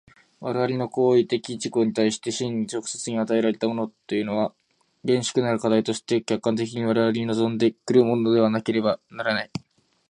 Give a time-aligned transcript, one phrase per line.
[0.39, 4.51] 我々の行為的自己に対して真に直接に与えられたものというのは、
[5.03, 9.51] 厳粛なる課題として客観的に我々に臨んで来るものでなければならない。